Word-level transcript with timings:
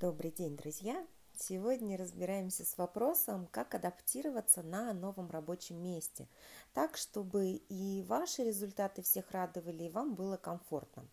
Добрый 0.00 0.30
день, 0.30 0.56
друзья! 0.56 1.04
Сегодня 1.36 1.98
разбираемся 1.98 2.64
с 2.64 2.78
вопросом, 2.78 3.48
как 3.50 3.74
адаптироваться 3.74 4.62
на 4.62 4.92
новом 4.92 5.28
рабочем 5.28 5.82
месте, 5.82 6.28
так, 6.72 6.96
чтобы 6.96 7.54
и 7.68 8.04
ваши 8.06 8.44
результаты 8.44 9.02
всех 9.02 9.32
радовали, 9.32 9.82
и 9.82 9.90
вам 9.90 10.14
было 10.14 10.36
комфортно. 10.36 11.04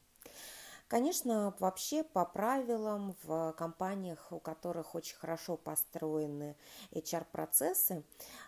Конечно, 0.87 1.55
вообще 1.57 2.03
по 2.03 2.25
правилам 2.25 3.15
в 3.23 3.53
компаниях, 3.53 4.31
у 4.31 4.39
которых 4.39 4.93
очень 4.93 5.15
хорошо 5.15 5.57
построены 5.57 6.55
HR-процессы, 6.91 8.03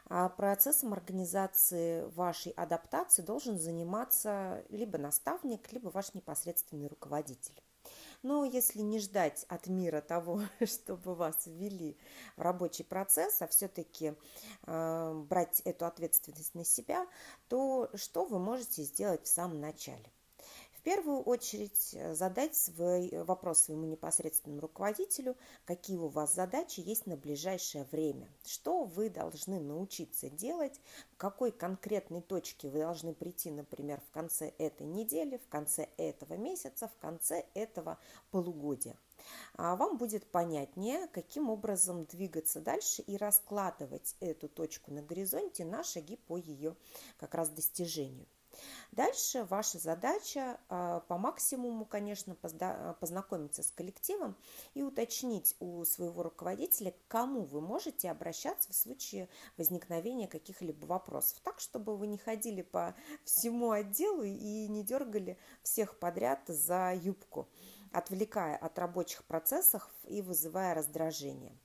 а 0.06 0.30
процессом 0.30 0.94
организации 0.94 2.04
вашей 2.12 2.52
адаптации 2.52 3.24
должен 3.24 3.58
заниматься 3.58 4.64
либо 4.70 5.00
наставник, 5.00 5.72
либо 5.72 5.90
ваш 5.90 6.14
непосредственный 6.14 6.90
руководитель. 6.90 7.60
Но 8.24 8.44
если 8.46 8.82
не 8.82 9.00
ждать 9.00 9.46
от 9.48 9.68
мира 9.68 10.02
того, 10.02 10.42
чтобы 10.66 11.16
вас 11.16 11.46
ввели 11.46 11.98
в 12.36 12.42
рабочий 12.42 12.84
процесс, 12.84 13.42
а 13.42 13.48
все-таки 13.48 14.16
э, 14.66 15.14
брать 15.30 15.62
эту 15.62 15.86
ответственность 15.86 16.56
на 16.56 16.66
себя, 16.66 17.08
то 17.48 17.90
что 17.96 18.26
вы 18.26 18.40
можете 18.40 18.84
сделать 18.84 19.24
в 19.26 19.28
самом 19.28 19.60
начале? 19.60 20.12
Первую 20.82 21.22
очередь 21.22 21.94
э, 21.94 22.14
задать 22.14 22.56
свой 22.56 23.08
э, 23.08 23.24
вопрос 23.24 23.60
своему 23.64 23.86
непосредственному 23.86 24.62
руководителю, 24.62 25.36
какие 25.66 25.98
у 25.98 26.08
вас 26.08 26.34
задачи 26.34 26.80
есть 26.80 27.06
на 27.06 27.16
ближайшее 27.16 27.86
время, 27.92 28.30
что 28.46 28.84
вы 28.84 29.10
должны 29.10 29.60
научиться 29.60 30.30
делать, 30.30 30.80
к 31.16 31.20
какой 31.20 31.52
конкретной 31.52 32.22
точке 32.22 32.70
вы 32.70 32.80
должны 32.80 33.14
прийти, 33.14 33.52
например, 33.52 34.02
в 34.02 34.12
конце 34.12 34.54
этой 34.58 34.88
недели, 34.88 35.38
в 35.38 35.48
конце 35.48 35.90
этого 35.98 36.34
месяца, 36.34 36.88
в 36.88 36.96
конце 36.98 37.46
этого 37.54 37.98
полугодия. 38.32 38.98
А 39.56 39.76
вам 39.76 39.98
будет 39.98 40.30
понятнее, 40.32 41.08
каким 41.08 41.50
образом 41.50 42.06
двигаться 42.06 42.62
дальше 42.62 43.02
и 43.02 43.18
раскладывать 43.18 44.16
эту 44.20 44.48
точку 44.48 44.92
на 44.92 45.02
горизонте 45.02 45.66
на 45.66 45.84
шаги 45.84 46.16
по 46.16 46.38
ее 46.38 46.76
как 47.18 47.36
раз 47.36 47.50
достижению. 47.50 48.28
Дальше 48.92 49.44
ваша 49.46 49.80
задача 49.80 50.60
а, 50.70 51.02
по 51.02 51.18
максимуму, 51.18 51.86
конечно, 51.86 52.36
познакомиться 52.36 53.64
с 53.64 53.72
коллективом 53.72 54.36
и 54.74 54.82
уточнить 54.82 55.56
у 55.60 55.84
своего 55.86 56.24
руководителя, 56.24 56.92
к 56.92 57.08
кому 57.08 57.44
вы 57.44 57.62
можете 57.62 58.10
обращаться 58.10 58.72
в 58.72 58.76
случае 58.76 59.30
возникновения 59.58 60.28
каких-либо 60.28 60.86
вопросов. 60.86 61.40
Так, 61.44 61.60
чтобы 61.60 61.96
вы 61.96 62.08
не 62.08 62.18
ходили 62.18 62.62
по 62.62 62.96
всему 63.24 63.72
отделу 63.72 64.24
и 64.24 64.68
не 64.68 64.84
дергали 64.84 65.38
всех 65.64 66.00
подряд 66.00 66.42
за 66.48 66.94
юбку, 66.94 67.48
отвлекая 67.92 68.58
от 68.58 68.78
рабочих 68.80 69.24
процессов 69.26 69.90
и 70.04 70.22
вызывая 70.22 70.74
раздражение. 70.74 71.58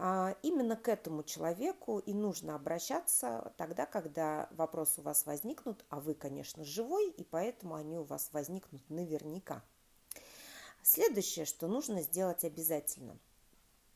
А, 0.00 0.36
именно 0.42 0.76
к 0.76 0.88
этому 0.88 1.24
человеку 1.24 1.98
и 1.98 2.14
нужно 2.14 2.54
обращаться 2.54 3.52
тогда, 3.56 3.84
когда 3.84 4.48
вопросы 4.52 5.00
у 5.00 5.04
вас 5.04 5.26
возникнут, 5.26 5.84
а 5.88 5.98
вы, 5.98 6.14
конечно, 6.14 6.64
живой, 6.64 7.10
и 7.10 7.24
поэтому 7.24 7.74
они 7.74 7.98
у 7.98 8.04
вас 8.04 8.30
возникнут 8.32 8.88
наверняка. 8.88 9.64
Следующее, 10.82 11.44
что 11.44 11.66
нужно 11.66 12.02
сделать 12.02 12.44
обязательно– 12.44 13.18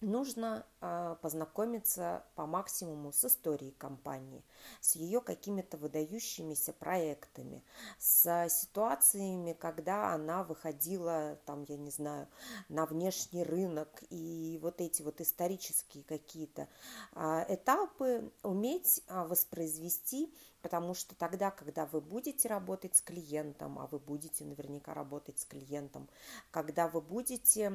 нужно 0.03 0.67
а, 0.81 1.15
познакомиться 1.17 2.25
по 2.35 2.47
максимуму 2.47 3.13
с 3.13 3.25
историей 3.25 3.73
компании, 3.73 4.45
с 4.81 4.97
ее 4.97 5.21
какими-то 5.21 5.77
выдающимися 5.77 6.73
проектами, 6.73 7.65
с 7.99 8.49
ситуациями, 8.49 9.53
когда 9.53 10.13
она 10.13 10.43
выходила, 10.43 11.39
там, 11.47 11.65
я 11.69 11.77
не 11.77 11.91
знаю, 11.91 12.29
на 12.69 12.85
внешний 12.85 13.45
рынок 13.45 14.03
и 14.11 14.59
вот 14.63 14.81
эти 14.81 15.03
вот 15.03 15.21
исторические 15.21 16.05
какие-то 16.05 16.69
а, 17.13 17.47
этапы 17.49 18.33
уметь 18.43 19.03
а, 19.07 19.25
воспроизвести, 19.25 20.35
потому 20.63 20.95
что 20.95 21.15
тогда, 21.15 21.51
когда 21.51 21.87
вы 21.87 22.01
будете 22.01 22.49
работать 22.49 22.97
с 22.97 23.03
клиентом, 23.03 23.79
а 23.79 23.87
вы 23.87 23.99
будете 23.99 24.45
наверняка 24.45 24.95
работать 24.95 25.39
с 25.39 25.45
клиентом, 25.45 26.09
когда 26.51 26.89
вы 26.89 27.01
будете 27.01 27.71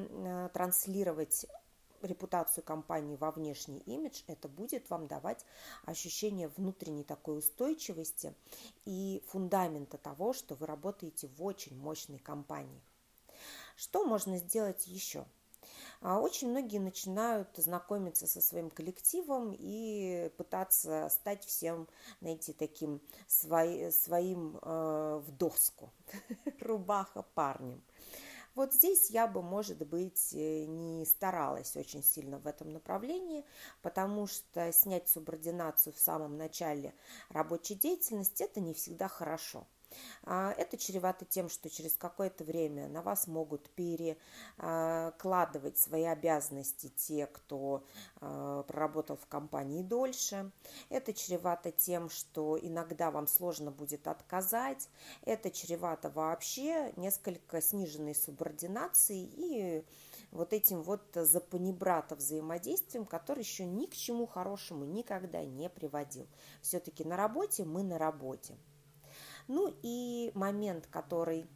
транслировать 0.52 1.46
репутацию 2.02 2.64
компании 2.64 3.16
во 3.16 3.30
внешний 3.30 3.78
имидж, 3.80 4.22
это 4.26 4.48
будет 4.48 4.88
вам 4.90 5.06
давать 5.06 5.44
ощущение 5.84 6.48
внутренней 6.48 7.04
такой 7.04 7.38
устойчивости 7.38 8.34
и 8.84 9.22
фундамента 9.26 9.98
того, 9.98 10.32
что 10.32 10.54
вы 10.54 10.66
работаете 10.66 11.28
в 11.28 11.42
очень 11.42 11.76
мощной 11.76 12.18
компании. 12.18 12.80
Что 13.76 14.04
можно 14.04 14.38
сделать 14.38 14.86
еще? 14.86 15.24
А, 16.00 16.20
очень 16.20 16.50
многие 16.50 16.78
начинают 16.78 17.48
знакомиться 17.56 18.26
со 18.26 18.40
своим 18.40 18.70
коллективом 18.70 19.54
и 19.56 20.30
пытаться 20.36 21.08
стать 21.10 21.44
всем, 21.44 21.88
знаете, 22.20 22.52
таким 22.52 23.00
свои, 23.26 23.90
своим 23.90 24.58
э, 24.62 25.22
в 25.24 25.30
доску, 25.32 25.92
рубаха 26.60 27.22
парнем. 27.34 27.82
Вот 28.58 28.74
здесь 28.74 29.10
я 29.10 29.28
бы, 29.28 29.40
может 29.40 29.86
быть, 29.86 30.34
э, 30.34 30.64
не 30.64 31.06
старалась 31.06 31.76
очень 31.76 32.02
сильно 32.02 32.40
в 32.40 32.46
этом 32.48 32.72
направлении, 32.72 33.44
потому 33.82 34.26
что 34.26 34.72
снять 34.72 35.08
субординацию 35.08 35.92
в 35.92 36.00
самом 36.00 36.36
начале 36.36 36.92
рабочей 37.28 37.76
деятельности– 37.76 38.42
это 38.50 38.58
не 38.58 38.74
всегда 38.74 39.06
хорошо– 39.06 39.68
это 40.24 40.76
чревато 40.76 41.24
тем, 41.24 41.48
что 41.48 41.70
через 41.70 41.94
какое-то 41.94 42.44
время 42.44 42.88
на 42.88 43.02
вас 43.02 43.26
могут 43.26 43.68
перекладывать 43.70 45.78
свои 45.78 46.04
обязанности 46.04 46.92
те, 46.96 47.26
кто 47.26 47.84
а, 48.20 48.62
проработал 48.64 49.16
в 49.16 49.26
компании 49.26 49.82
дольше. 49.82 50.50
Это 50.88 51.12
чревато 51.12 51.72
тем, 51.72 52.10
что 52.10 52.58
иногда 52.60 53.10
вам 53.10 53.26
сложно 53.26 53.70
будет 53.70 54.06
отказать. 54.08 54.88
Это 55.24 55.50
чревато 55.50 56.10
вообще 56.10 56.92
несколько 56.96 57.60
сниженной 57.60 58.14
субординацией 58.14 59.32
и 59.36 59.84
вот 60.30 60.52
этим 60.52 60.82
вот 60.82 61.02
запанибрата 61.14 62.16
взаимодействием, 62.16 63.06
который 63.06 63.40
еще 63.40 63.64
ни 63.64 63.86
к 63.86 63.94
чему 63.94 64.26
хорошему 64.26 64.84
никогда 64.84 65.44
не 65.44 65.68
приводил. 65.68 66.26
Все-таки 66.60 67.04
на 67.04 67.16
работе 67.16 67.64
мы 67.64 67.82
на 67.82 67.98
работе. 67.98 68.56
Ну 69.48 69.74
и 69.82 70.30
момент, 70.34 70.86
который 70.86 71.48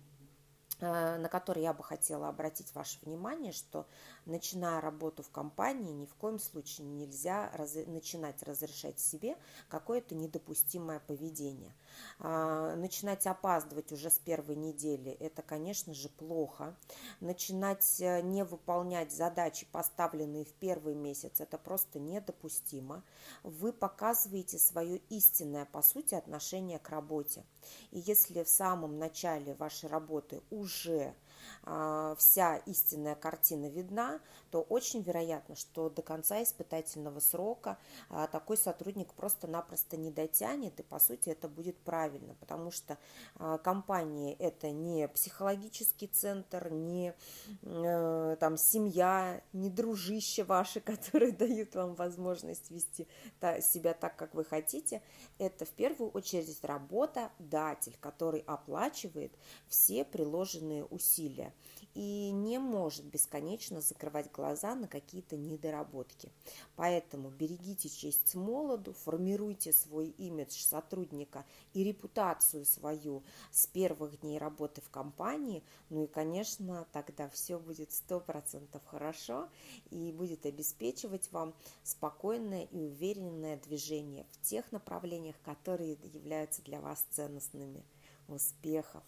на 0.82 1.28
который 1.28 1.62
я 1.62 1.72
бы 1.72 1.84
хотела 1.84 2.28
обратить 2.28 2.74
ваше 2.74 2.98
внимание, 3.02 3.52
что 3.52 3.86
начиная 4.26 4.80
работу 4.80 5.22
в 5.22 5.30
компании, 5.30 5.92
ни 5.92 6.06
в 6.06 6.14
коем 6.14 6.38
случае 6.38 6.86
нельзя 6.86 7.50
раз, 7.54 7.74
начинать 7.86 8.42
разрешать 8.42 8.98
себе 8.98 9.36
какое-то 9.68 10.14
недопустимое 10.14 11.00
поведение. 11.00 11.74
А, 12.18 12.74
начинать 12.76 13.26
опаздывать 13.26 13.92
уже 13.92 14.10
с 14.10 14.18
первой 14.18 14.56
недели– 14.56 15.12
это, 15.20 15.42
конечно 15.42 15.94
же, 15.94 16.08
плохо. 16.08 16.76
Начинать 17.20 18.00
э, 18.00 18.20
не 18.22 18.44
выполнять 18.44 19.12
задачи, 19.12 19.66
поставленные 19.70 20.44
в 20.44 20.52
первый 20.54 20.94
месяц– 20.94 21.32
это 21.40 21.58
просто 21.58 22.00
недопустимо. 22.00 23.02
Вы 23.42 23.72
показываете 23.72 24.58
свое 24.58 24.98
истинное, 25.10 25.66
по 25.66 25.82
сути, 25.82 26.14
отношение 26.14 26.78
к 26.78 26.88
работе. 26.88 27.44
И 27.90 28.00
если 28.00 28.42
в 28.42 28.48
самом 28.48 28.98
начале 28.98 29.54
вашей 29.54 29.88
работы 29.88 30.42
уже 30.50 30.71
уже 30.72 30.98
а, 31.00 31.14
вся 32.16 32.56
истинная 32.66 33.14
картина 33.14 33.66
видна, 33.66 34.20
то 34.50 34.60
очень 34.60 35.02
вероятно, 35.02 35.56
что 35.56 35.88
до 35.88 36.02
конца 36.02 36.42
испытательного 36.42 37.20
срока 37.20 37.78
а, 38.10 38.26
такой 38.26 38.56
сотрудник 38.56 39.12
просто-напросто 39.14 39.96
не 39.96 40.10
дотянет, 40.10 40.78
и 40.78 40.82
по 40.82 40.98
сути 40.98 41.30
это 41.30 41.48
будет 41.48 41.78
правильно, 41.78 42.34
потому 42.34 42.70
что 42.70 42.98
а, 43.36 43.58
компания 43.58 44.34
это 44.34 44.70
не 44.70 45.08
психологический 45.08 46.06
центр, 46.06 46.70
не 46.70 47.14
э, 47.62 48.36
там 48.38 48.56
семья, 48.56 49.42
не 49.52 49.70
дружище 49.70 50.44
ваши, 50.44 50.80
которые 50.92 51.32
дают 51.32 51.74
вам 51.74 51.94
возможность 51.94 52.70
вести 52.70 53.08
себя 53.60 53.94
так, 53.94 54.16
как 54.16 54.34
вы 54.34 54.44
хотите. 54.44 55.02
Это 55.38 55.64
в 55.64 55.70
первую 55.70 56.10
очередь 56.10 56.62
работодатель, 56.62 57.96
который 58.00 58.40
оплачивает 58.46 59.32
все 59.68 60.04
приложенные 60.04 60.84
усилия 61.32 61.52
и 61.94 62.30
не 62.30 62.58
может 62.58 63.04
бесконечно 63.04 63.82
закрывать 63.82 64.30
глаза 64.32 64.74
на 64.74 64.88
какие-то 64.88 65.36
недоработки. 65.36 66.30
Поэтому 66.74 67.28
берегите 67.28 67.90
честь 67.90 68.34
молоду, 68.34 68.94
формируйте 68.94 69.72
свой 69.72 70.08
имидж 70.08 70.52
сотрудника 70.52 71.44
и 71.74 71.84
репутацию 71.84 72.64
свою 72.64 73.22
с 73.50 73.66
первых 73.66 74.20
дней 74.20 74.38
работы 74.38 74.80
в 74.80 74.88
компании. 74.88 75.62
Ну 75.90 76.04
и, 76.04 76.06
конечно, 76.06 76.86
тогда 76.92 77.28
все 77.28 77.58
будет 77.58 77.90
100% 77.90 78.80
хорошо 78.86 79.48
и 79.90 80.12
будет 80.12 80.46
обеспечивать 80.46 81.30
вам 81.30 81.52
спокойное 81.82 82.64
и 82.64 82.80
уверенное 82.80 83.58
движение 83.58 84.26
в 84.30 84.40
тех 84.40 84.72
направлениях, 84.72 85.36
которые 85.44 85.98
являются 86.14 86.62
для 86.62 86.80
вас 86.80 87.06
ценностными. 87.10 87.84
Успехов! 88.28 89.02